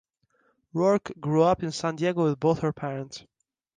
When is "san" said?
1.71-1.95